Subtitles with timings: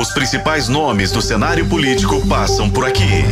[0.00, 3.22] Os principais nomes do cenário político passam por aqui.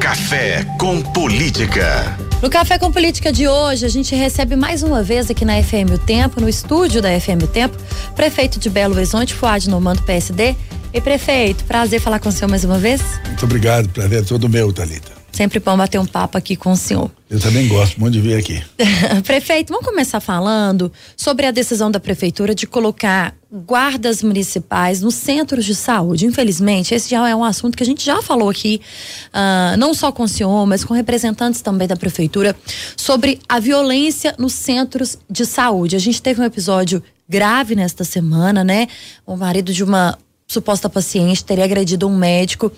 [0.00, 2.16] Café com Política.
[2.40, 5.92] No Café com Política de hoje, a gente recebe mais uma vez aqui na FM
[5.92, 7.76] O Tempo, no estúdio da FM O Tempo,
[8.16, 10.56] prefeito de Belo Horizonte, Fuad Normando PSD.
[10.90, 13.02] E prefeito, prazer falar com o senhor mais uma vez.
[13.26, 15.12] Muito obrigado, prazer é todo meu, Talita.
[15.32, 17.10] Sempre bom bater um papo aqui com o senhor.
[17.28, 18.62] Eu também gosto muito de vir aqui.
[19.22, 25.64] Prefeito, vamos começar falando sobre a decisão da prefeitura de colocar guardas municipais nos centros
[25.64, 26.24] de saúde.
[26.24, 28.80] Infelizmente, esse já é um assunto que a gente já falou aqui,
[29.28, 32.54] uh, não só com o senhor, mas com representantes também da prefeitura,
[32.96, 35.96] sobre a violência nos centros de saúde.
[35.96, 38.86] A gente teve um episódio grave nesta semana, né?
[39.26, 42.72] O marido de uma suposta paciente teria agredido um médico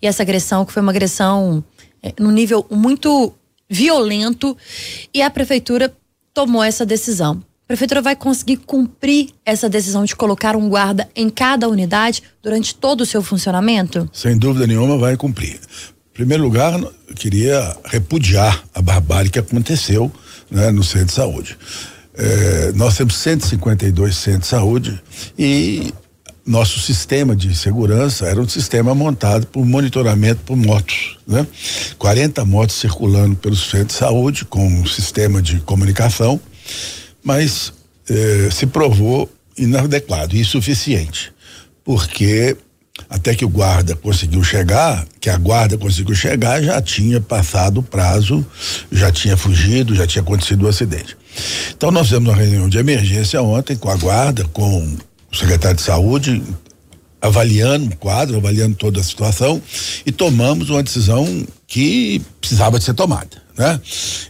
[0.00, 1.62] e essa agressão, que foi uma agressão
[2.02, 3.34] é, num nível muito
[3.68, 4.56] violento,
[5.12, 5.94] e a prefeitura
[6.32, 7.42] tomou essa decisão.
[7.68, 13.02] Prefeitura vai conseguir cumprir essa decisão de colocar um guarda em cada unidade durante todo
[13.02, 14.08] o seu funcionamento?
[14.10, 15.56] Sem dúvida nenhuma, vai cumprir.
[15.56, 16.80] Em primeiro lugar,
[17.14, 20.10] queria repudiar a barbárie que aconteceu
[20.50, 21.58] né, no centro de saúde.
[22.14, 25.02] É, nós temos 152 centros de saúde
[25.38, 25.92] e
[26.46, 31.46] nosso sistema de segurança era um sistema montado por monitoramento por motos, né?
[31.98, 36.40] 40 motos circulando pelo centro de saúde com um sistema de comunicação,
[37.22, 37.72] mas
[38.08, 41.32] eh, se provou inadequado e insuficiente,
[41.84, 42.56] porque
[43.08, 47.82] até que o guarda conseguiu chegar, que a guarda conseguiu chegar, já tinha passado o
[47.82, 48.44] prazo,
[48.90, 51.16] já tinha fugido, já tinha acontecido o acidente.
[51.76, 54.96] Então nós fizemos uma reunião de emergência ontem com a guarda, com
[55.30, 56.42] o secretário de saúde,
[57.20, 59.60] avaliando o quadro, avaliando toda a situação
[60.06, 63.80] e tomamos uma decisão que precisava de ser tomada, né?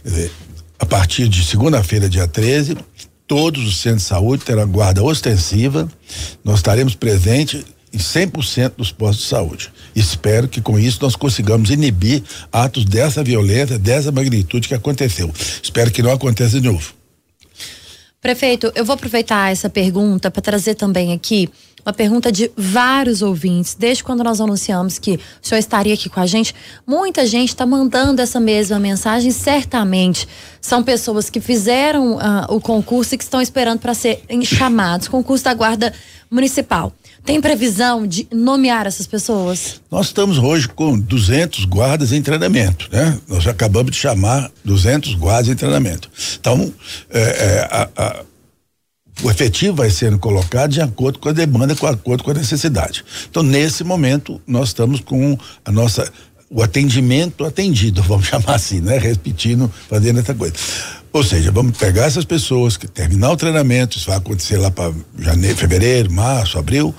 [0.03, 0.31] Dizer,
[0.79, 2.77] a partir de segunda-feira, dia 13,
[3.27, 5.87] todos os centros de saúde terão guarda ostensiva.
[6.43, 9.71] Nós estaremos presentes em 100% dos postos de saúde.
[9.95, 15.31] Espero que com isso nós consigamos inibir atos dessa violência, dessa magnitude que aconteceu.
[15.61, 16.93] Espero que não aconteça de novo.
[18.21, 21.49] Prefeito, eu vou aproveitar essa pergunta para trazer também aqui
[21.85, 23.75] uma pergunta de vários ouvintes.
[23.77, 26.53] Desde quando nós anunciamos que o senhor estaria aqui com a gente,
[26.85, 29.31] muita gente está mandando essa mesma mensagem.
[29.31, 30.27] Certamente
[30.61, 35.43] são pessoas que fizeram uh, o concurso e que estão esperando para serem chamados concurso
[35.43, 35.93] da Guarda
[36.29, 36.93] Municipal.
[37.25, 39.81] Tem previsão de nomear essas pessoas?
[39.91, 43.17] Nós estamos hoje com 200 guardas em treinamento, né?
[43.27, 46.09] Nós acabamos de chamar 200 guardas em treinamento.
[46.39, 46.73] Então,
[47.09, 48.23] é, é, a, a,
[49.23, 53.03] o efetivo vai sendo colocado de acordo com a demanda, de acordo com a necessidade.
[53.29, 56.11] Então, nesse momento, nós estamos com a nossa
[56.51, 58.97] o atendimento atendido, vamos chamar assim, né?
[58.97, 60.55] Repetindo, fazendo essa coisa.
[61.11, 64.93] Ou seja, vamos pegar essas pessoas que terminar o treinamento, isso vai acontecer lá para
[65.17, 66.93] janeiro, fevereiro, março, abril,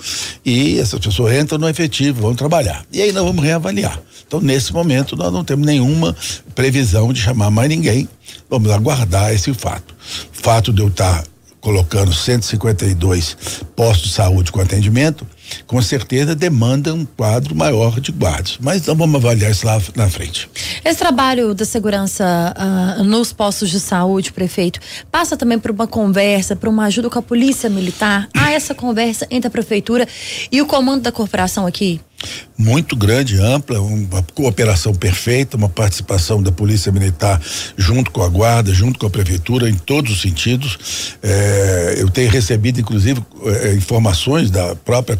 [0.44, 2.84] e essas pessoas entram no efetivo, vão trabalhar.
[2.92, 4.00] E aí nós vamos reavaliar.
[4.26, 6.14] Então, nesse momento, nós não temos nenhuma
[6.56, 8.08] previsão de chamar mais ninguém.
[8.48, 9.94] Vamos aguardar esse fato.
[10.32, 11.24] Fato de eu estar
[11.60, 13.36] colocando 152
[13.76, 15.26] postos de saúde com atendimento,
[15.66, 18.58] com certeza demanda um quadro maior de guardas.
[18.60, 20.48] Mas então vamos avaliar isso lá na frente.
[20.84, 22.54] Esse trabalho da segurança
[22.98, 27.18] uh, nos postos de saúde, prefeito, passa também por uma conversa, por uma ajuda com
[27.18, 28.28] a polícia militar.
[28.34, 30.06] Há essa conversa entre a prefeitura
[30.50, 32.00] e o comando da corporação aqui?
[32.56, 37.40] Muito grande, ampla, uma cooperação perfeita, uma participação da Polícia Militar
[37.76, 41.16] junto com a Guarda, junto com a Prefeitura, em todos os sentidos.
[41.22, 43.22] É, eu tenho recebido, inclusive,
[43.62, 45.18] é, informações da própria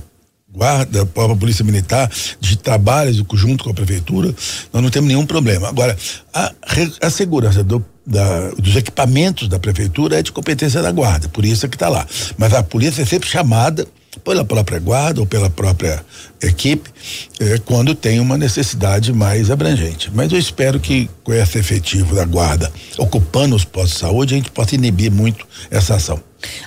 [0.53, 2.11] guarda, a própria polícia militar,
[2.41, 4.35] de trabalhos junto com a prefeitura,
[4.73, 5.69] nós não temos nenhum problema.
[5.69, 5.97] Agora,
[6.35, 6.53] a,
[7.01, 11.67] a segurança do, da, dos equipamentos da prefeitura é de competência da guarda, por isso
[11.67, 12.07] é que está lá.
[12.37, 13.87] Mas a polícia é sempre chamada
[14.25, 16.05] pela própria guarda ou pela própria
[16.43, 16.91] equipe
[17.39, 20.11] eh, quando tem uma necessidade mais abrangente.
[20.13, 24.37] Mas eu espero que com esse efetivo da guarda ocupando os postos de saúde a
[24.37, 26.21] gente possa inibir muito essa ação.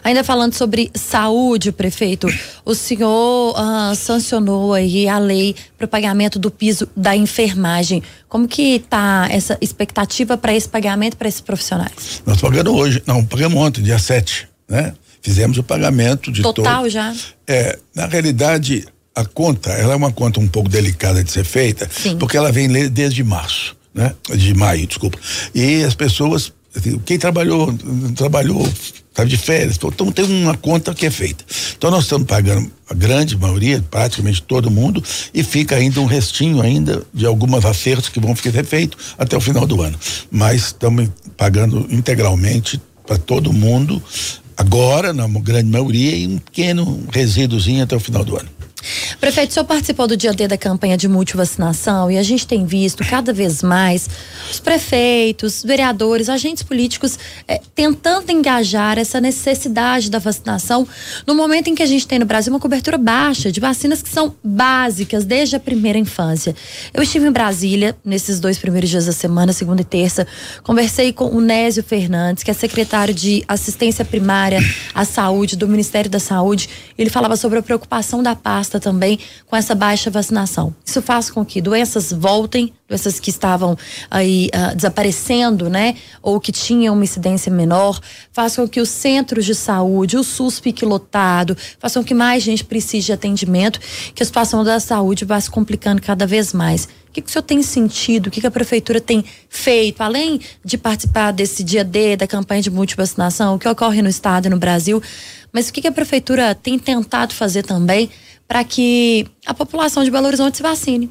[0.03, 2.27] Ainda falando sobre saúde, prefeito,
[2.63, 8.03] o senhor uh, sancionou aí a lei para o pagamento do piso da enfermagem.
[8.29, 12.21] Como que está essa expectativa para esse pagamento para esses profissionais?
[12.25, 14.93] Nós pagamos hoje, não, pagamos ontem, dia 7, né?
[15.23, 17.15] Fizemos o pagamento de total todo, já.
[17.47, 18.85] É, na realidade
[19.15, 22.17] a conta, ela é uma conta um pouco delicada de ser feita, Sim.
[22.17, 24.13] porque ela vem desde março, né?
[24.35, 25.17] De maio, desculpa.
[25.53, 27.73] E as pessoas, assim, quem trabalhou,
[28.15, 28.67] trabalhou
[29.13, 31.45] estava de férias, então tem uma conta que é feita.
[31.77, 36.61] Então nós estamos pagando a grande maioria, praticamente todo mundo, e fica ainda um restinho
[36.61, 39.97] ainda de algumas acertos que vão ser feitos até o final do ano.
[40.31, 44.01] Mas estamos pagando integralmente para todo mundo
[44.57, 48.49] agora, na grande maioria, e um pequeno resíduozinho até o final do ano.
[49.19, 52.65] Prefeito, o senhor participou do dia D da campanha de multivacinação e a gente tem
[52.65, 54.09] visto cada vez mais
[54.51, 60.87] os prefeitos, vereadores, agentes políticos eh, tentando engajar essa necessidade da vacinação
[61.25, 64.09] no momento em que a gente tem no Brasil uma cobertura baixa de vacinas que
[64.09, 66.55] são básicas desde a primeira infância.
[66.93, 70.27] Eu estive em Brasília nesses dois primeiros dias da semana, segunda e terça,
[70.61, 74.59] conversei com o Nésio Fernandes, que é secretário de Assistência Primária
[74.93, 76.69] à Saúde do Ministério da Saúde.
[76.97, 80.73] Ele falava sobre a preocupação da pasta também com essa baixa vacinação.
[80.85, 83.77] Isso faz com que doenças voltem, doenças que estavam
[84.09, 85.95] aí uh, desaparecendo, né?
[86.21, 87.99] Ou que tinham uma incidência menor,
[88.31, 92.43] faz com que os centros de saúde, o SUS fique lotado, façam com que mais
[92.43, 93.79] gente precise de atendimento,
[94.13, 96.87] que a situação da saúde vá se complicando cada vez mais.
[97.09, 98.25] O que, que o senhor tem sentido?
[98.27, 102.59] O que, que a prefeitura tem feito, além de participar desse dia D, da campanha
[102.59, 104.99] de multivacinação, o que ocorre no estado e no Brasil?
[105.51, 108.09] Mas o que, que a prefeitura tem tentado fazer também
[108.47, 111.09] para que a população de Belo Horizonte se vacine?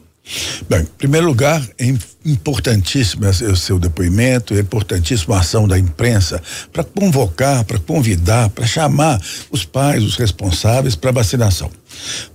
[0.68, 1.86] Bem, em primeiro lugar, é
[2.24, 6.40] importantíssimo o seu depoimento, é importantíssima a ação da imprensa
[6.72, 9.20] para convocar, para convidar, para chamar
[9.50, 11.70] os pais, os responsáveis para vacinação.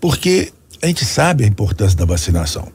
[0.01, 0.51] Porque
[0.81, 2.67] a gente sabe a importância da vacinação.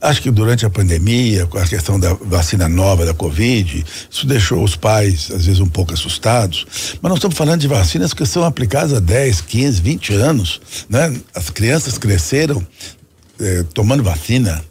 [0.00, 4.62] Acho que durante a pandemia, com a questão da vacina nova da Covid, isso deixou
[4.62, 6.66] os pais, às vezes, um pouco assustados.
[7.00, 10.60] Mas nós estamos falando de vacinas que são aplicadas há 10, 15, 20 anos.
[10.88, 11.14] Né?
[11.34, 12.64] As crianças cresceram
[13.40, 14.64] eh, tomando vacina.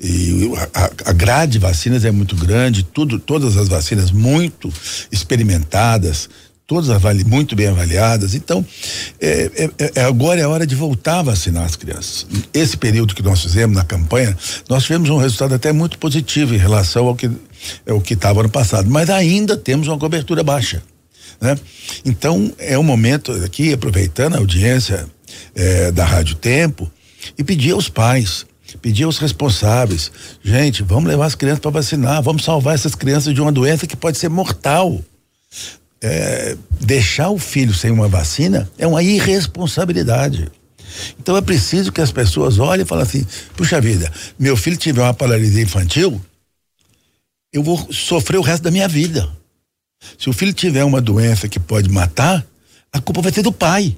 [0.00, 4.72] E a, a, grade de vacinas é muito grande, tudo, todas as vacinas muito
[5.10, 6.28] experimentadas,
[6.66, 8.34] todas avali, muito bem avaliadas.
[8.34, 8.64] Então,
[9.20, 12.26] é, é, é, agora é a hora de voltar a vacinar as crianças.
[12.52, 14.36] Esse período que nós fizemos na campanha,
[14.68, 17.30] nós tivemos um resultado até muito positivo em relação ao que
[17.86, 20.82] é o que estava no passado, mas ainda temos uma cobertura baixa.
[21.40, 21.58] Né?
[22.04, 25.06] Então, é o momento aqui, aproveitando a audiência
[25.54, 26.90] é, da Rádio Tempo,
[27.38, 28.44] e pedir aos pais,
[28.80, 30.10] pedir aos responsáveis,
[30.42, 33.96] gente, vamos levar as crianças para vacinar, vamos salvar essas crianças de uma doença que
[33.96, 35.00] pode ser mortal
[36.02, 40.50] é, deixar o filho sem uma vacina é uma irresponsabilidade.
[41.18, 43.26] Então é preciso que as pessoas olhem e falem assim:
[43.56, 46.20] puxa vida, meu filho tiver uma paralisia infantil,
[47.52, 49.28] eu vou sofrer o resto da minha vida.
[50.18, 52.44] Se o filho tiver uma doença que pode matar,
[52.92, 53.96] a culpa vai ser do pai.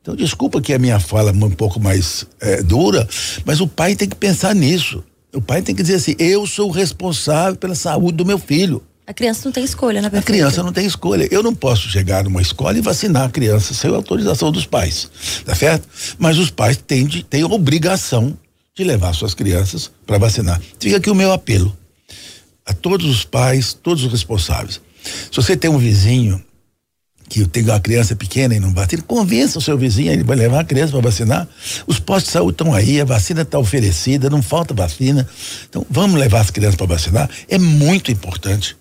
[0.00, 3.08] Então, desculpa que a minha fala é um pouco mais é, dura,
[3.44, 5.02] mas o pai tem que pensar nisso.
[5.32, 8.82] O pai tem que dizer assim: eu sou responsável pela saúde do meu filho.
[9.04, 10.10] A criança não tem escolha, né?
[10.12, 11.26] A criança não tem escolha.
[11.30, 15.10] Eu não posso chegar numa escola e vacinar a criança sem autorização dos pais,
[15.44, 15.88] tá certo?
[16.18, 18.38] Mas os pais têm, de, têm obrigação
[18.74, 20.60] de levar suas crianças para vacinar.
[20.78, 21.76] Fica aqui o meu apelo
[22.64, 24.80] a todos os pais, todos os responsáveis.
[25.02, 26.42] Se você tem um vizinho
[27.28, 30.60] que tem uma criança pequena e não vacina, convença o seu vizinho, ele vai levar
[30.60, 31.48] a criança para vacinar.
[31.86, 35.28] Os postos de saúde estão aí, a vacina está oferecida, não falta vacina.
[35.68, 37.28] Então, vamos levar as crianças para vacinar.
[37.48, 38.76] É muito importante.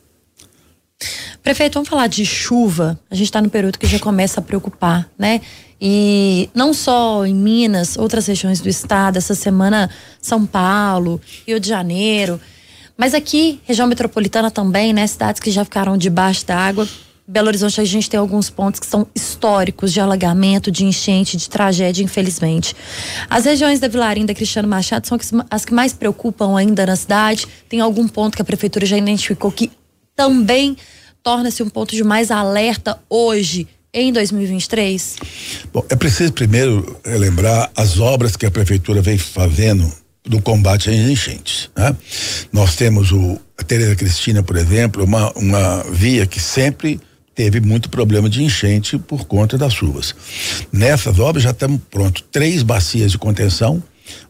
[1.42, 3.00] Prefeito, vamos falar de chuva.
[3.10, 5.42] A gente está no período que já começa a preocupar, né?
[5.82, 9.90] E não só em Minas, outras regiões do estado, essa semana
[10.22, 12.40] São Paulo, Rio de Janeiro.
[12.96, 15.08] Mas aqui, região metropolitana também, né?
[15.08, 16.88] Cidades que já ficaram debaixo da água.
[17.28, 21.50] Belo Horizonte a gente tem alguns pontos que são históricos de alagamento, de enchente, de
[21.50, 22.76] tragédia, infelizmente.
[23.30, 25.18] As regiões da Vilarinda da Cristiano Machado são
[25.50, 27.48] as que mais preocupam ainda na cidade.
[27.68, 29.72] Tem algum ponto que a prefeitura já identificou que
[30.16, 30.78] também
[31.24, 35.18] torna-se um ponto de mais alerta hoje em 2023?
[35.74, 39.92] Bom, é preciso primeiro lembrar as obras que a prefeitura vem fazendo
[40.24, 41.70] do combate às enchentes.
[41.76, 41.96] Né?
[42.52, 47.00] Nós temos o a Tereza Cristina, por exemplo, uma, uma via que sempre
[47.36, 50.16] teve muito problema de enchente por conta das chuvas.
[50.72, 53.82] Nessas obras já estamos pronto três bacias de contenção,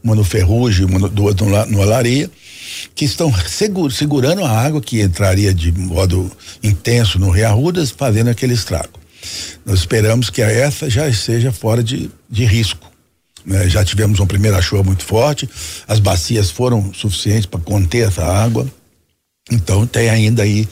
[0.04, 2.30] uma no Ferrugem, uma no, duas no, no Alaria,
[2.94, 6.32] que estão segur, segurando a água que entraria de modo
[6.64, 9.00] intenso no Rio Arrudas, fazendo aquele estrago.
[9.66, 12.90] Nós esperamos que essa já esteja fora de, de risco.
[13.46, 13.70] Né?
[13.70, 15.50] Já tivemos uma primeira chuva muito forte,
[15.88, 18.68] as bacias foram suficientes para conter essa água.
[19.52, 20.68] Então tem ainda aí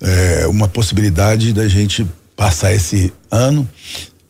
[0.00, 3.68] é, uma possibilidade da gente passar esse ano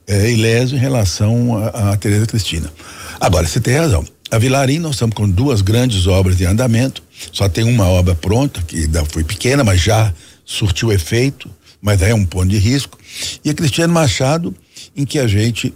[0.07, 2.73] é, ileso em relação a, a Tereza Cristina.
[3.21, 4.05] Agora, você tem razão.
[4.31, 7.03] A Vilarim, nós estamos com duas grandes obras em andamento.
[7.33, 10.13] Só tem uma obra pronta, que ainda foi pequena, mas já
[10.45, 12.99] surtiu efeito, mas é um ponto de risco.
[13.45, 14.55] E a Cristiano Machado,
[14.97, 15.73] em que a gente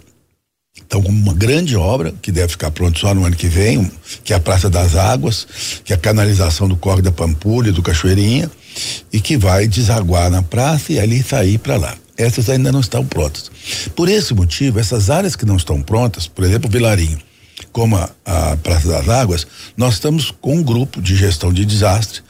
[0.89, 3.91] com uma grande obra, que deve ficar pronto só no ano que vem,
[4.23, 5.47] que é a Praça das Águas,
[5.83, 8.49] que é a canalização do Corre da Pampulha, do Cachoeirinha,
[9.11, 11.95] e que vai desaguar na praça e ali sair para lá.
[12.17, 13.51] Essas ainda não estão prontas.
[13.95, 17.19] Por esse motivo, essas áreas que não estão prontas, por exemplo, Vilarinho,
[17.73, 22.21] como a, a Praça das Águas, nós estamos com um grupo de gestão de desastre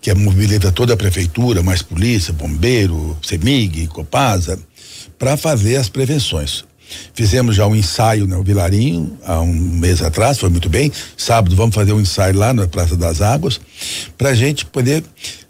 [0.00, 4.58] que é mobiliza toda a prefeitura, mais polícia, bombeiro, CEMIG, Copasa,
[5.18, 6.64] para fazer as prevenções.
[7.14, 10.92] Fizemos já um ensaio no Vilarinho há um mês atrás, foi muito bem.
[11.16, 13.60] Sábado vamos fazer um ensaio lá na Praça das Águas,
[14.18, 15.02] para a gente poder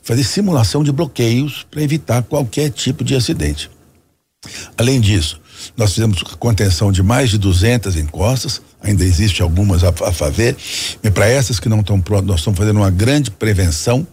[0.02, 3.70] fazer simulação de bloqueios para evitar qualquer tipo de acidente.
[4.76, 5.40] Além disso,
[5.76, 10.56] nós fizemos contenção de mais de 200 encostas, ainda existe algumas a, a fazer.
[11.02, 14.06] E para essas que não estão prontas, nós estamos fazendo uma grande prevenção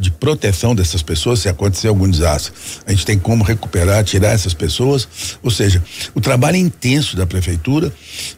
[0.00, 2.52] de proteção dessas pessoas se acontecer algum desastre.
[2.86, 5.06] A gente tem como recuperar, tirar essas pessoas.
[5.42, 5.82] Ou seja,
[6.14, 7.92] o trabalho intenso da prefeitura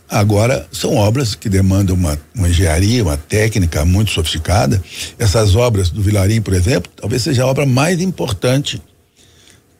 [0.08, 4.82] agora são obras que demandam uma, uma engenharia, uma técnica muito sofisticada.
[5.18, 8.82] Essas obras do Vilarim, por exemplo, talvez seja a obra mais importante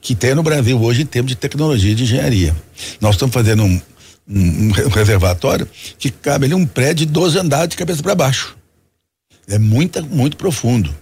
[0.03, 2.55] que tem no Brasil hoje em termos de tecnologia de engenharia.
[3.01, 3.81] Nós estamos fazendo um,
[4.29, 5.67] um, um reservatório
[5.97, 8.57] que cabe ali um prédio de 12 andares de cabeça para baixo.
[9.49, 10.93] É muito, muito profundo.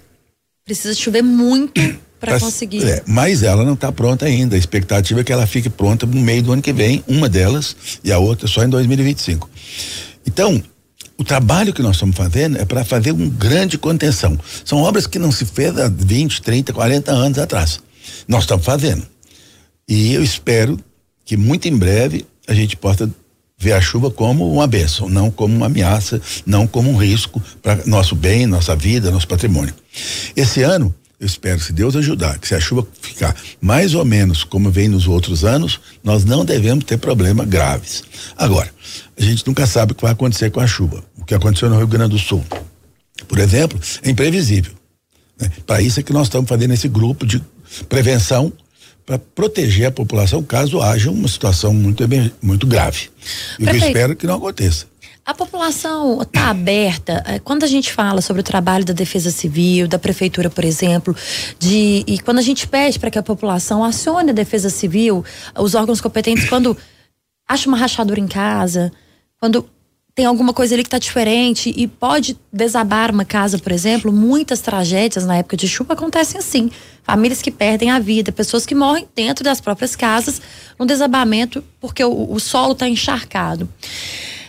[0.66, 1.80] Precisa chover muito
[2.20, 2.84] para conseguir.
[2.84, 4.54] É, mas ela não está pronta ainda.
[4.54, 7.74] A expectativa é que ela fique pronta no meio do ano que vem, uma delas,
[8.04, 9.48] e a outra só em 2025.
[10.26, 10.62] Então,
[11.16, 14.38] o trabalho que nós estamos fazendo é para fazer uma grande contenção.
[14.62, 17.80] São obras que não se fez há 20, 30, 40 anos atrás.
[18.26, 19.06] Nós estamos fazendo.
[19.88, 20.78] E eu espero
[21.24, 23.10] que muito em breve a gente possa
[23.60, 27.84] ver a chuva como uma bênção, não como uma ameaça, não como um risco para
[27.84, 29.74] nosso bem, nossa vida, nosso patrimônio.
[30.34, 34.42] Esse ano, eu espero, se Deus ajudar, que se a chuva ficar mais ou menos
[34.42, 38.02] como vem nos outros anos, nós não devemos ter problemas graves.
[38.38, 38.72] Agora,
[39.18, 41.04] a gente nunca sabe o que vai acontecer com a chuva.
[41.18, 42.42] O que aconteceu no Rio Grande do Sul,
[43.28, 44.72] por exemplo, é imprevisível.
[45.38, 45.50] Né?
[45.66, 47.42] Para isso é que nós estamos fazendo esse grupo de
[47.88, 48.52] prevenção
[49.04, 52.04] para proteger a população caso haja uma situação muito,
[52.40, 53.10] muito grave.
[53.58, 54.86] E eu espero que não aconteça.
[55.24, 59.86] A população está aberta eh, quando a gente fala sobre o trabalho da Defesa Civil,
[59.86, 61.14] da prefeitura, por exemplo,
[61.58, 65.24] de e quando a gente pede para que a população acione a Defesa Civil,
[65.56, 66.76] os órgãos competentes quando
[67.48, 68.90] acha uma rachadura em casa,
[69.38, 69.68] quando
[70.14, 74.12] tem alguma coisa ali que está diferente e pode desabar uma casa, por exemplo.
[74.12, 76.70] Muitas tragédias na época de chuva acontecem assim.
[77.02, 80.40] Famílias que perdem a vida, pessoas que morrem dentro das próprias casas,
[80.78, 83.68] no desabamento porque o, o solo está encharcado.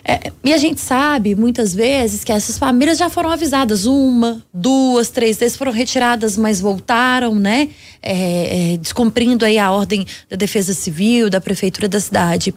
[0.04, 5.10] É, e a gente sabe, muitas vezes, que essas famílias já foram avisadas uma, duas,
[5.10, 7.70] três vezes foram retiradas, mas voltaram, né?
[8.02, 12.54] É, é, descumprindo aí a ordem da Defesa Civil, da Prefeitura da cidade.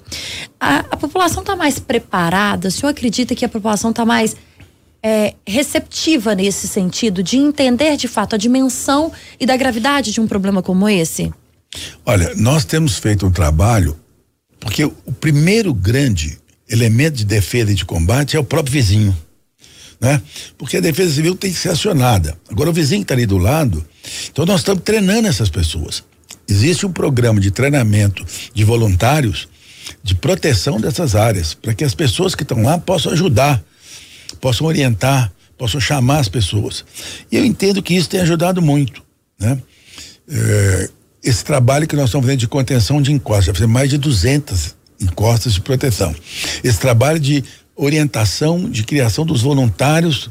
[0.59, 2.69] A, a população está mais preparada?
[2.69, 4.35] O senhor acredita que a população está mais
[5.03, 10.27] é, receptiva nesse sentido, de entender de fato a dimensão e da gravidade de um
[10.27, 11.31] problema como esse?
[12.07, 14.01] Olha, nós temos feito um trabalho,
[14.59, 16.39] porque o primeiro grande
[16.75, 19.17] elemento de defesa e de combate é o próprio vizinho.
[20.01, 20.21] Né?
[20.59, 22.37] Porque a defesa civil tem que ser acionada.
[22.51, 23.85] Agora o vizinho está ali do lado,
[24.31, 26.05] então nós estamos treinando essas pessoas.
[26.47, 29.49] Existe um programa de treinamento de voluntários
[30.03, 33.63] de proteção dessas áreas, para que as pessoas que estão lá possam ajudar,
[34.41, 36.85] possam orientar, possam chamar as pessoas.
[37.31, 39.03] E eu entendo que isso tem ajudado muito,
[39.39, 39.59] né?
[40.29, 40.91] É,
[41.23, 44.75] esse trabalho que nós estamos fazendo de contenção de encostas, já fizemos mais de 200
[45.01, 46.15] encostas de proteção.
[46.63, 47.45] Esse trabalho de
[47.77, 50.31] orientação, de criação dos voluntários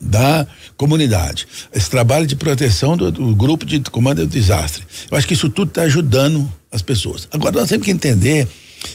[0.00, 1.46] da comunidade.
[1.72, 4.84] Esse trabalho de proteção do, do grupo de comando de desastre.
[5.10, 7.28] Eu acho que isso tudo está ajudando as pessoas.
[7.30, 8.48] Agora nós temos que entender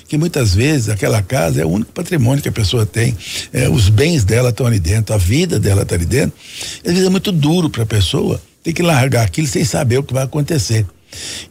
[0.08, 3.18] que muitas vezes aquela casa é o único patrimônio que a pessoa tem,
[3.52, 6.38] é, os bens dela estão ali dentro, a vida dela está ali dentro.
[6.86, 10.04] Às vezes é muito duro para a pessoa ter que largar aquilo sem saber o
[10.04, 10.86] que vai acontecer.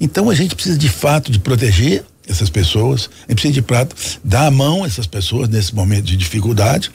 [0.00, 4.46] Então a gente precisa de fato de proteger essas pessoas, gente precisa de prato, dar
[4.46, 6.90] a mão a essas pessoas nesse momento de dificuldade.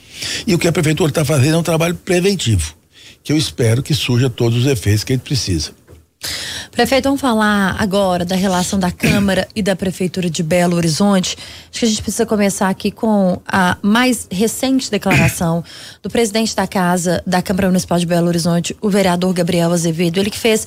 [0.45, 2.75] E o que a prefeitura está fazendo é um trabalho preventivo,
[3.23, 5.71] que eu espero que surja todos os efeitos que a gente precisa.
[6.71, 11.37] Prefeito, vamos falar agora da relação da Câmara e da Prefeitura de Belo Horizonte.
[11.69, 15.63] Acho que a gente precisa começar aqui com a mais recente declaração
[16.01, 20.19] do presidente da Casa da Câmara Municipal de Belo Horizonte, o vereador Gabriel Azevedo.
[20.19, 20.65] Ele que fez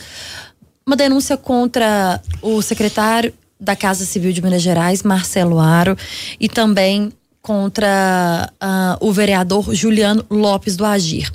[0.87, 5.97] uma denúncia contra o secretário da Casa Civil de Minas Gerais, Marcelo Aro,
[6.39, 11.31] e também contra uh, o vereador Juliano Lopes do Agir.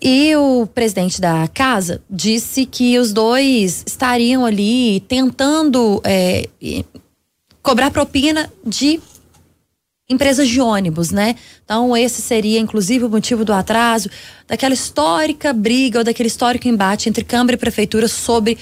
[0.00, 6.48] E o presidente da casa disse que os dois estariam ali tentando é,
[7.62, 8.98] cobrar propina de
[10.08, 11.36] empresas de ônibus, né?
[11.64, 14.08] Então, esse seria, inclusive, o motivo do atraso,
[14.48, 18.58] daquela histórica briga ou daquele histórico embate entre Câmara e Prefeitura sobre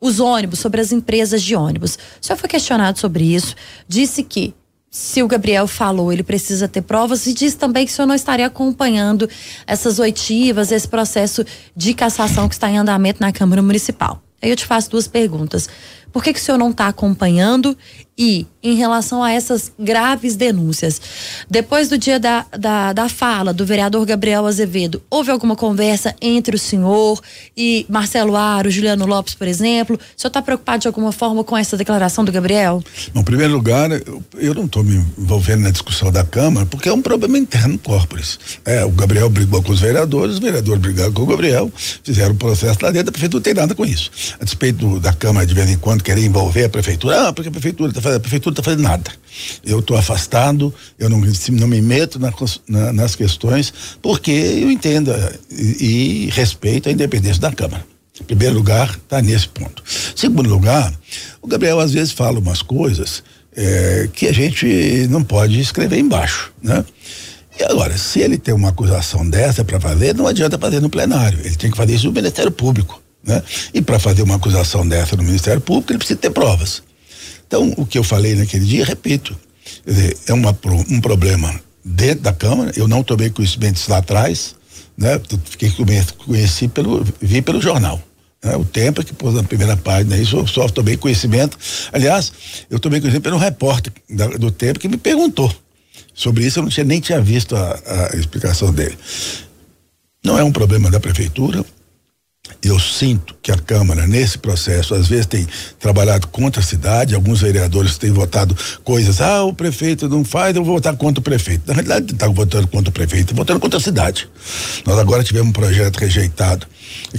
[0.00, 1.98] os ônibus, sobre as empresas de ônibus.
[2.20, 3.54] O senhor foi questionado sobre isso,
[3.86, 4.54] disse que
[4.90, 8.14] se o Gabriel falou, ele precisa ter provas e diz também que o senhor não
[8.14, 9.28] estaria acompanhando
[9.66, 11.44] essas oitivas, esse processo
[11.76, 14.22] de cassação que está em andamento na Câmara Municipal.
[14.40, 15.68] Aí eu te faço duas perguntas.
[16.10, 17.76] Por que, que o senhor não está acompanhando?
[18.18, 21.00] E em relação a essas graves denúncias,
[21.48, 26.56] depois do dia da, da, da, fala do vereador Gabriel Azevedo, houve alguma conversa entre
[26.56, 27.20] o senhor
[27.56, 29.94] e Marcelo Aro, Juliano Lopes, por exemplo?
[29.94, 32.82] O senhor está preocupado de alguma forma com essa declaração do Gabriel?
[33.14, 36.92] Em primeiro lugar, eu, eu não estou me envolvendo na discussão da Câmara, porque é
[36.92, 38.38] um problema interno corporis.
[38.64, 41.70] É, o Gabriel brigou com os vereadores, os vereadores brigaram com o Gabriel,
[42.02, 44.10] fizeram o processo lá dentro, a prefeitura não tem nada com isso.
[44.40, 47.48] A despeito do, da Câmara de vez em quando querer envolver a prefeitura, ah, porque
[47.48, 49.10] a prefeitura está a prefeitura está fazendo nada.
[49.64, 51.20] Eu estou afastado, eu não,
[51.52, 52.32] não me meto na,
[52.66, 53.72] na, nas questões,
[54.02, 55.12] porque eu entendo
[55.50, 57.84] e, e respeito a independência da Câmara.
[58.20, 59.82] Em primeiro lugar, está nesse ponto.
[60.16, 60.92] Segundo lugar,
[61.40, 63.22] o Gabriel às vezes fala umas coisas
[63.54, 66.84] é, que a gente não pode escrever embaixo, né?
[67.58, 71.40] E agora, se ele tem uma acusação dessa para fazer, não adianta fazer no plenário.
[71.42, 73.42] Ele tem que fazer isso no Ministério Público, né?
[73.74, 76.82] E para fazer uma acusação dessa no Ministério Público, ele precisa ter provas.
[77.48, 79.34] Então, o que eu falei naquele dia, repito,
[80.26, 80.56] é uma,
[80.90, 84.54] um problema dentro da Câmara, eu não tomei conhecimento disso lá atrás,
[84.96, 85.18] né?
[85.44, 85.72] Fiquei
[86.26, 88.00] conheci pelo, vi pelo jornal.
[88.44, 88.54] Né?
[88.54, 91.56] O tempo é que pôs na primeira página isso, eu só tomei conhecimento.
[91.90, 92.32] Aliás,
[92.68, 95.50] eu tomei conhecimento pelo repórter da, do tempo que me perguntou
[96.12, 98.98] sobre isso, eu não tinha, nem tinha visto a, a explicação dele.
[100.22, 101.64] Não é um problema da prefeitura,
[102.62, 105.46] eu sinto que a Câmara, nesse processo, às vezes tem
[105.78, 110.64] trabalhado contra a cidade, alguns vereadores têm votado coisas, ah, o prefeito não faz, eu
[110.64, 111.62] vou votar contra o prefeito.
[111.66, 114.28] Na realidade, não está votando contra o prefeito, está votando contra a cidade.
[114.86, 116.66] Nós agora tivemos um projeto rejeitado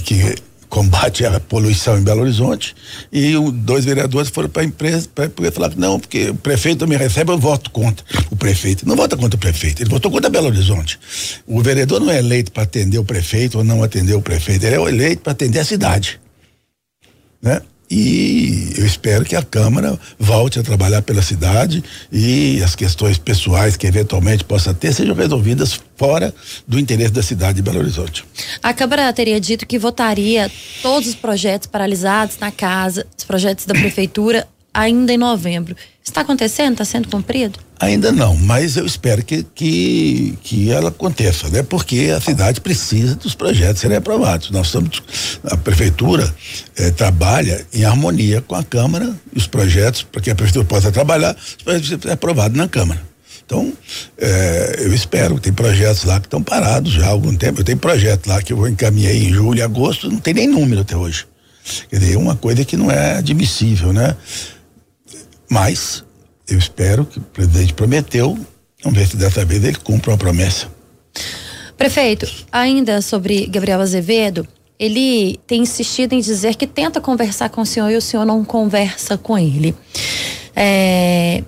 [0.04, 0.34] que
[0.70, 2.74] combate à poluição em Belo Horizonte
[3.12, 6.86] e o, dois vereadores foram para a empresa para poder falar não, porque o prefeito
[6.86, 8.88] me recebe, eu voto contra o prefeito.
[8.88, 10.98] Não vota contra o prefeito, ele votou contra Belo Horizonte.
[11.46, 14.76] O vereador não é eleito para atender o prefeito ou não atender o prefeito, ele
[14.76, 16.20] é eleito para atender a cidade.
[17.42, 17.60] Né?
[17.90, 23.76] E eu espero que a Câmara volte a trabalhar pela cidade e as questões pessoais
[23.76, 26.32] que eventualmente possa ter sejam resolvidas fora
[26.68, 28.24] do interesse da cidade de Belo Horizonte.
[28.62, 30.50] A Câmara teria dito que votaria
[30.82, 35.76] todos os projetos paralisados na casa, os projetos da prefeitura ainda em novembro.
[36.04, 36.72] Está acontecendo?
[36.72, 37.58] Está sendo cumprido?
[37.78, 41.62] Ainda não, mas eu espero que, que, que ela aconteça, né?
[41.62, 44.50] Porque a cidade precisa dos projetos serem aprovados.
[44.50, 45.02] Nós estamos,
[45.44, 46.34] a prefeitura
[46.76, 50.92] eh, trabalha em harmonia com a Câmara e os projetos, para que a prefeitura possa
[50.92, 53.00] trabalhar, os projetos serem aprovados na Câmara.
[53.46, 53.72] Então,
[54.18, 57.60] eh, eu espero, tem projetos lá que estão parados já há algum tempo.
[57.60, 60.96] Eu tenho projeto lá que eu encaminhei em julho agosto, não tem nem número até
[60.96, 61.26] hoje.
[61.88, 64.16] Quer dizer, é uma coisa que não é admissível, né?
[65.50, 66.04] Mas
[66.48, 68.38] eu espero que o presidente prometeu,
[68.84, 70.68] vamos ver se dessa vez ele cumpre a promessa.
[71.76, 74.46] Prefeito, ainda sobre Gabriel Azevedo,
[74.78, 78.44] ele tem insistido em dizer que tenta conversar com o senhor e o senhor não
[78.44, 79.74] conversa com ele.
[80.54, 81.42] É,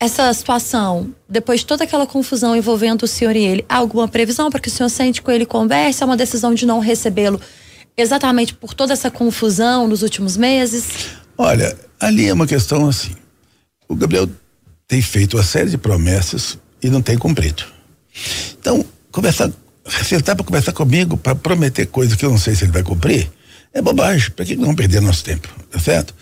[0.00, 4.50] essa situação, depois de toda aquela confusão envolvendo o senhor e ele, há alguma previsão
[4.50, 6.02] para que o senhor sente com ele e converse?
[6.02, 7.40] É uma decisão de não recebê-lo
[7.96, 11.10] exatamente por toda essa confusão nos últimos meses?
[11.36, 13.21] Olha, ali é uma questão assim.
[13.92, 14.26] O Gabriel
[14.88, 17.62] tem feito uma série de promessas e não tem cumprido.
[18.58, 19.50] Então, conversar,
[20.02, 23.30] sentar para conversar comigo, para prometer coisas que eu não sei se ele vai cumprir,
[23.74, 24.30] é bobagem.
[24.30, 25.46] Para que não perder nosso tempo?
[25.70, 26.14] Tá certo?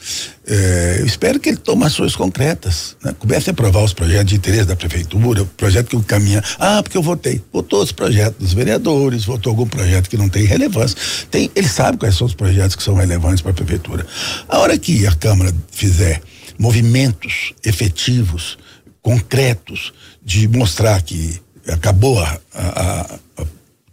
[0.44, 2.96] É, eu espero que ele tome ações concretas.
[3.04, 3.14] Né?
[3.16, 6.42] Comece a aprovar os projetos de interesse da prefeitura, o projeto que caminha.
[6.58, 7.40] Ah, porque eu votei.
[7.52, 10.96] Votou os projetos dos vereadores, votou algum projeto que não tem relevância.
[11.30, 14.04] Tem, ele sabe quais são os projetos que são relevantes para a prefeitura.
[14.48, 16.20] A hora que a Câmara fizer
[16.60, 18.58] movimentos efetivos,
[19.00, 23.46] concretos, de mostrar que acabou a, a, a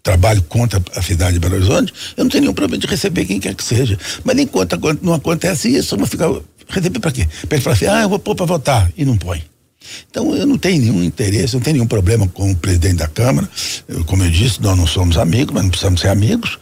[0.03, 3.39] trabalho contra a cidade de Belo Horizonte, eu não tenho nenhum problema de receber quem
[3.39, 3.97] quer que seja.
[4.21, 6.29] Mas enquanto não acontece isso, eu vou ficar.
[6.67, 7.25] Receber para quê?
[7.47, 9.41] Para ele falar assim, ah, eu vou pôr para votar, e não põe.
[10.09, 13.49] Então eu não tenho nenhum interesse, não tenho nenhum problema com o presidente da Câmara.
[13.87, 16.57] Eu, como eu disse, nós não somos amigos, mas não precisamos ser amigos.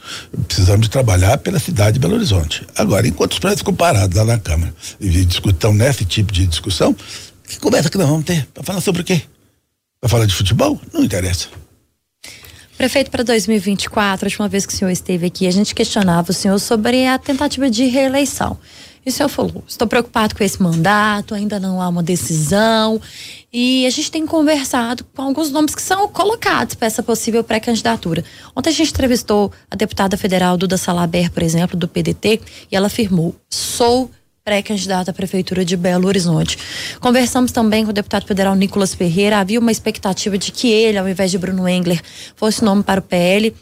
[0.47, 2.65] Precisamos trabalhar pela cidade de Belo Horizonte.
[2.75, 6.95] Agora, enquanto os prédios ficam parados lá na Câmara e discutam nesse tipo de discussão,
[7.47, 8.47] que conversa que nós vamos ter?
[8.53, 9.21] Para falar sobre o quê?
[9.99, 10.79] Para falar de futebol?
[10.93, 11.47] Não interessa.
[12.77, 16.33] Prefeito, para 2024, a última vez que o senhor esteve aqui, a gente questionava o
[16.33, 18.57] senhor sobre a tentativa de reeleição.
[19.05, 22.99] E o senhor falou: estou preocupado com esse mandato, ainda não há uma decisão.
[23.53, 28.23] E a gente tem conversado com alguns nomes que são colocados para essa possível pré-candidatura.
[28.55, 32.41] Ontem a gente entrevistou a deputada federal Duda Salaber, por exemplo, do PDT,
[32.71, 34.09] e ela afirmou: sou
[34.43, 36.57] pré-candidato à Prefeitura de Belo Horizonte.
[36.99, 39.39] Conversamos também com o deputado federal Nicolas Ferreira.
[39.39, 41.99] Havia uma expectativa de que ele, ao invés de Bruno Engler,
[42.35, 43.55] fosse nome para o PL.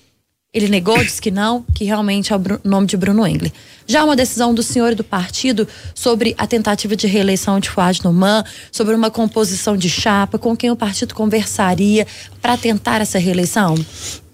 [0.54, 3.52] Ele negou, disse que não, que realmente é o nome de Bruno Engler.
[3.88, 8.04] Já uma decisão do senhor e do partido sobre a tentativa de reeleição de Fuad
[8.04, 12.06] Noman, sobre uma composição de chapa, com quem o partido conversaria
[12.40, 13.74] para tentar essa reeleição?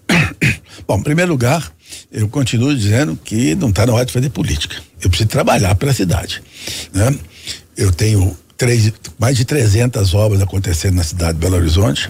[0.86, 1.72] Bom, em primeiro lugar,
[2.12, 4.76] eu continuo dizendo que não está na hora de fazer política.
[5.02, 6.44] Eu preciso trabalhar pela cidade.
[6.94, 7.16] Né?
[7.78, 12.10] Eu tenho três, mais de 300 obras acontecendo na cidade de Belo Horizonte.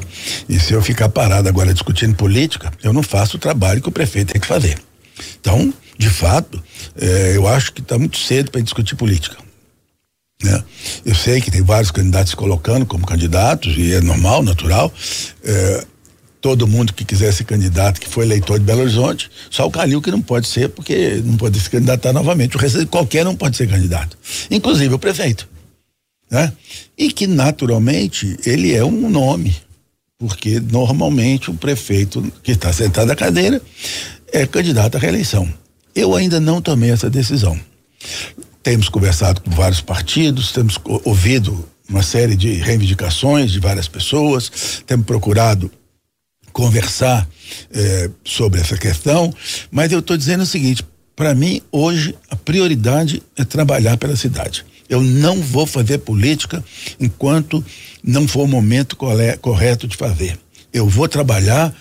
[0.50, 3.92] E se eu ficar parado agora discutindo política, eu não faço o trabalho que o
[3.92, 4.78] prefeito tem que fazer.
[5.40, 6.62] Então, de fato,
[7.00, 9.38] eh, eu acho que está muito cedo para discutir política.
[10.44, 10.64] Né?
[11.06, 14.92] Eu sei que tem vários candidatos se colocando como candidatos, e é normal, natural.
[15.44, 15.86] Eh,
[16.42, 20.02] todo mundo que quiser ser candidato, que foi eleitor de Belo Horizonte, só o Calil
[20.02, 22.56] que não pode ser, porque não pode se candidatar novamente.
[22.56, 24.18] O resto, qualquer não pode ser candidato,
[24.50, 25.48] inclusive o prefeito.
[26.30, 26.54] Né?
[26.98, 29.56] E que, naturalmente, ele é um nome,
[30.18, 33.62] porque normalmente o prefeito que está sentado na cadeira
[34.32, 35.52] é candidato à reeleição.
[35.96, 37.60] Eu ainda não tomei essa decisão.
[38.62, 45.06] Temos conversado com vários partidos, temos ouvido uma série de reivindicações de várias pessoas, temos
[45.06, 45.72] procurado
[46.54, 47.28] conversar
[47.72, 49.34] eh, sobre essa questão,
[49.72, 50.84] mas eu estou dizendo o seguinte:
[51.16, 54.66] para mim, hoje, a prioridade é trabalhar pela cidade.
[54.90, 56.64] Eu não vou fazer política
[57.00, 57.64] enquanto
[58.04, 58.98] não for o momento
[59.40, 60.40] correto de fazer.
[60.74, 61.74] Eu vou trabalhar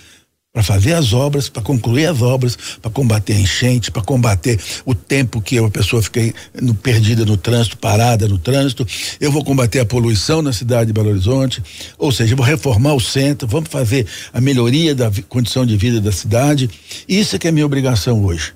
[0.53, 4.94] para fazer as obras, para concluir as obras, para combater a enchente, para combater o
[4.94, 6.21] tempo que a pessoa fica
[6.61, 8.87] no, perdida no trânsito, parada no trânsito.
[9.21, 11.62] Eu vou combater a poluição na cidade de Belo Horizonte,
[11.97, 16.11] ou seja, vou reformar o centro, vamos fazer a melhoria da condição de vida da
[16.11, 16.68] cidade.
[17.07, 18.53] Isso é que é minha obrigação hoje.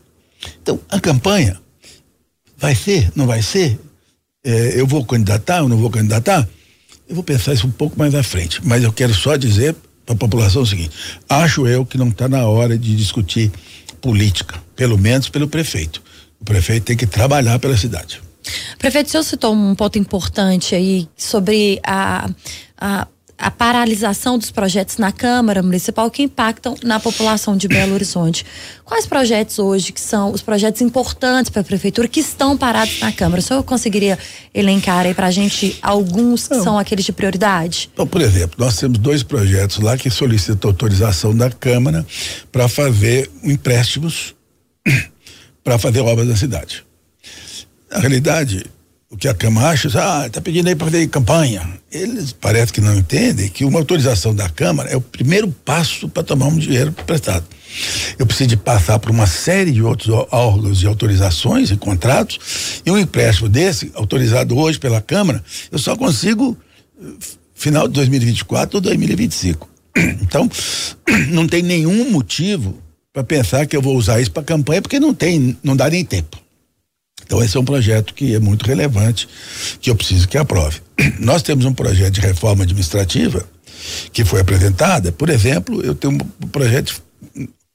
[0.60, 1.60] Então, a campanha
[2.56, 3.78] vai ser, não vai ser?
[4.44, 6.48] É, eu vou candidatar ou não vou candidatar?
[7.08, 9.74] Eu vou pensar isso um pouco mais à frente, mas eu quero só dizer
[10.04, 10.90] para a população o seguinte:
[11.28, 13.52] acho eu que não está na hora de discutir
[14.00, 16.02] política, pelo menos pelo prefeito.
[16.40, 18.20] O prefeito tem que trabalhar pela cidade.
[18.78, 22.28] Prefeito, o senhor citou um ponto importante aí sobre a,
[22.76, 23.06] a
[23.42, 28.46] a paralisação dos projetos na Câmara Municipal que impactam na população de Belo Horizonte.
[28.84, 33.10] Quais projetos hoje que são os projetos importantes para a Prefeitura que estão parados na
[33.10, 33.40] Câmara?
[33.40, 34.16] O senhor conseguiria
[34.54, 36.62] elencar aí para a gente alguns que Não.
[36.62, 37.90] são aqueles de prioridade?
[37.92, 42.06] Então, por exemplo, nós temos dois projetos lá que solicitam autorização da Câmara
[42.52, 44.36] para fazer empréstimos
[45.64, 46.84] para fazer obras na cidade.
[47.90, 48.66] Na realidade,
[49.12, 51.68] o que a Câmara acha, ah, está pedindo aí para fazer campanha.
[51.90, 56.22] Eles parece que não entendem que uma autorização da Câmara é o primeiro passo para
[56.22, 57.44] tomar um dinheiro prestado.
[58.18, 62.90] Eu preciso de passar por uma série de outros órgãos de autorizações e contratos, e
[62.90, 66.56] um empréstimo desse, autorizado hoje pela Câmara, eu só consigo
[66.98, 67.06] eh,
[67.54, 69.68] final de 2024 ou 2025.
[70.22, 70.50] Então,
[71.28, 72.78] não tem nenhum motivo
[73.12, 76.02] para pensar que eu vou usar isso para campanha, porque não tem, não dá nem
[76.02, 76.41] tempo.
[77.24, 79.28] Então esse é um projeto que é muito relevante,
[79.80, 80.80] que eu preciso que aprove.
[81.18, 83.44] Nós temos um projeto de reforma administrativa
[84.12, 87.02] que foi apresentada, por exemplo, eu tenho um projeto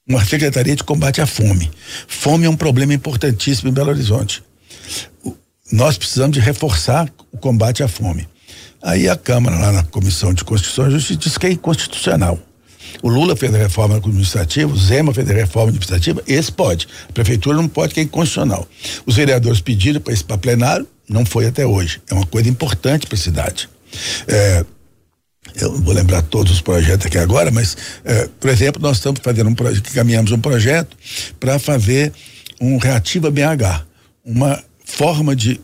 [0.08, 1.70] uma secretaria de combate à fome.
[2.08, 4.42] Fome é um problema importantíssimo em Belo Horizonte.
[5.72, 8.28] Nós precisamos de reforçar o combate à fome.
[8.82, 12.40] Aí a Câmara, lá na Comissão de Constituição e Justiça, diz que é inconstitucional.
[13.02, 16.88] O Lula fez a reforma administrativa, o Zema fez a reforma administrativa, esse pode.
[17.10, 18.68] A prefeitura não pode, que é inconstitucional.
[19.06, 22.02] Os vereadores pediram para isso para plenário, não foi até hoje.
[22.10, 23.70] É uma coisa importante para a cidade.
[24.28, 24.66] É,
[25.56, 29.20] eu não vou lembrar todos os projetos aqui agora, mas, é, por exemplo, nós estamos
[29.24, 30.96] fazendo um projeto, caminhamos um projeto
[31.40, 32.12] para fazer
[32.60, 33.86] um reativa BH,
[34.26, 35.60] uma forma de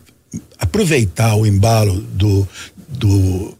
[0.58, 2.48] aproveitar o embalo do,
[2.88, 3.56] do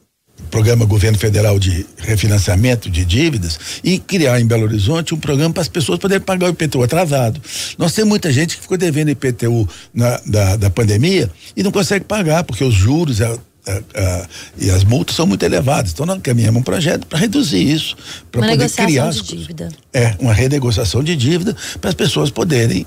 [0.54, 5.62] programa Governo Federal de refinanciamento de dívidas e criar em Belo Horizonte um programa para
[5.62, 7.42] as pessoas poderem pagar o IPTU atrasado.
[7.76, 12.04] Nós temos muita gente que ficou devendo IPTU na, da, da pandemia e não consegue
[12.04, 15.90] pagar porque os juros a, a, a, e as multas são muito elevadas.
[15.90, 17.96] Então nós caminhamos um projeto para reduzir isso,
[18.30, 19.68] para poder criar de dívida.
[19.92, 22.86] É, uma renegociação de dívida para as pessoas poderem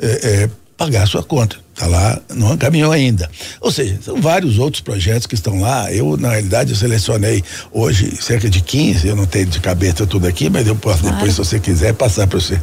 [0.00, 1.63] é, é, pagar a sua conta.
[1.74, 3.28] Está lá, não caminhou ainda.
[3.60, 5.92] Ou seja, são vários outros projetos que estão lá.
[5.92, 10.28] Eu, na realidade, eu selecionei hoje cerca de 15, eu não tenho de cabeça tudo
[10.28, 11.16] aqui, mas eu posso claro.
[11.16, 12.60] depois, se você quiser, passar para você.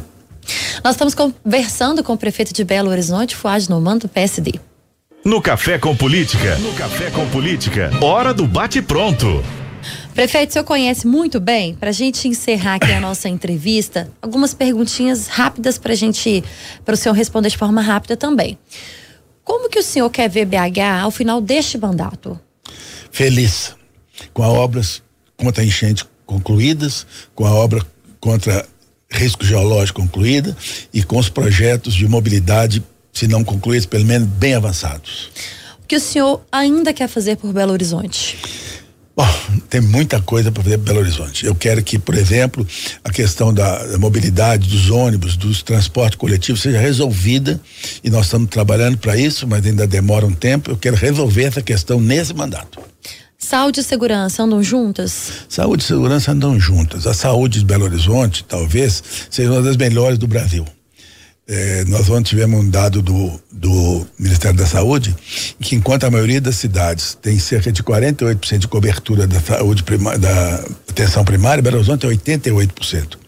[0.82, 4.54] Nós estamos conversando com o prefeito de Belo Horizonte, Fuad Noman, do PSD.
[5.22, 6.56] No Café com Política.
[6.56, 7.90] No Café com Política.
[8.00, 9.44] Hora do bate-pronto.
[10.14, 14.52] Prefeito, o senhor conhece muito bem, para a gente encerrar aqui a nossa entrevista, algumas
[14.52, 16.42] perguntinhas rápidas para gente,
[16.84, 18.58] para o senhor responder de forma rápida também.
[19.44, 22.38] Como que o senhor quer ver BH ao final deste mandato?
[23.10, 23.74] Feliz
[24.32, 25.02] com as obras
[25.36, 27.84] contra a enchente concluídas, com a obra
[28.20, 28.66] contra
[29.10, 30.56] risco geológico concluída
[30.92, 35.30] e com os projetos de mobilidade, se não concluídos, pelo menos bem avançados.
[35.82, 38.38] O que o senhor ainda quer fazer por Belo Horizonte?
[39.14, 39.28] Bom,
[39.68, 41.44] tem muita coisa para fazer Belo Horizonte.
[41.44, 42.66] Eu quero que, por exemplo,
[43.04, 47.60] a questão da, da mobilidade, dos ônibus, dos transportes coletivos seja resolvida
[48.02, 50.70] e nós estamos trabalhando para isso, mas ainda demora um tempo.
[50.70, 52.80] Eu quero resolver essa questão nesse mandato.
[53.36, 55.30] Saúde e segurança andam juntas?
[55.48, 57.06] Saúde e segurança andam juntas.
[57.06, 60.64] A saúde de Belo Horizonte, talvez, seja uma das melhores do Brasil.
[61.46, 65.14] É, nós ontem tivemos um dado do, do Ministério da Saúde
[65.60, 70.16] que enquanto a maioria das cidades tem cerca de 48% de cobertura da saúde prima,
[70.16, 73.18] da atenção primária, Belo Horizonte é 88%.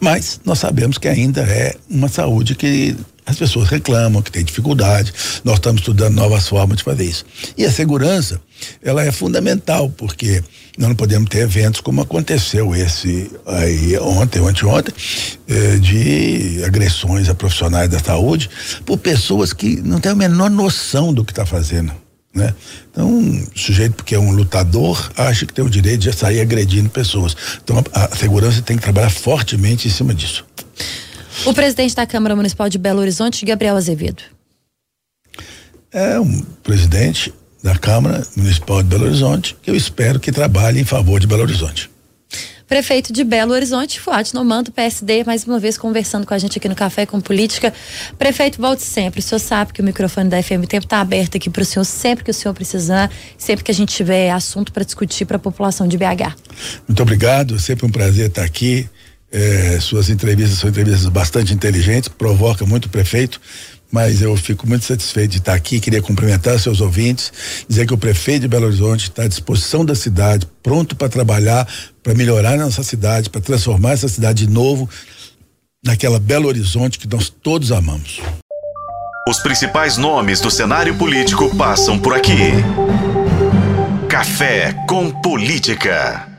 [0.00, 2.96] Mas nós sabemos que ainda é uma saúde que
[3.30, 5.12] as pessoas reclamam, que tem dificuldade.
[5.44, 7.24] Nós estamos estudando novas formas de fazer isso.
[7.56, 8.40] E a segurança,
[8.82, 10.42] ela é fundamental, porque
[10.76, 14.94] nós não podemos ter eventos como aconteceu esse aí ontem, anteontem,
[15.48, 18.50] eh, de agressões a profissionais da saúde
[18.84, 21.92] por pessoas que não têm a menor noção do que está fazendo.
[22.32, 22.54] Né?
[22.90, 26.88] Então, um sujeito porque é um lutador acha que tem o direito de sair agredindo
[26.88, 27.36] pessoas.
[27.62, 30.44] Então, a, a segurança tem que trabalhar fortemente em cima disso.
[31.46, 34.22] O presidente da Câmara Municipal de Belo Horizonte, Gabriel Azevedo.
[35.90, 40.84] É um presidente da Câmara Municipal de Belo Horizonte que eu espero que trabalhe em
[40.84, 41.90] favor de Belo Horizonte.
[42.68, 46.68] Prefeito de Belo Horizonte, Fuad Nomando, PSD, mais uma vez conversando com a gente aqui
[46.68, 47.72] no Café com Política.
[48.16, 49.18] Prefeito, volte sempre.
[49.18, 51.84] O senhor sabe que o microfone da FM Tempo está aberto aqui para o senhor
[51.84, 55.40] sempre que o senhor precisar, sempre que a gente tiver assunto para discutir para a
[55.40, 56.36] população de BH.
[56.86, 58.88] Muito obrigado, sempre um prazer estar aqui.
[59.32, 63.40] É, suas entrevistas são entrevistas bastante inteligentes, provoca muito o prefeito,
[63.90, 65.78] mas eu fico muito satisfeito de estar aqui.
[65.80, 67.32] Queria cumprimentar seus ouvintes,
[67.68, 71.66] dizer que o prefeito de Belo Horizonte está à disposição da cidade, pronto para trabalhar,
[72.02, 74.88] para melhorar nossa cidade, para transformar essa cidade de novo
[75.84, 78.20] naquela Belo Horizonte que nós todos amamos.
[79.28, 82.52] Os principais nomes do cenário político passam por aqui.
[84.08, 86.29] Café com Política.